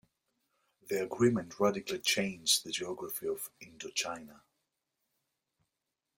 The 0.89 1.03
Agreement 1.03 1.59
radically 1.59 1.99
changed 1.99 2.63
the 2.63 2.71
geography 2.71 3.27
of 3.27 3.51
Indochina. 3.61 4.41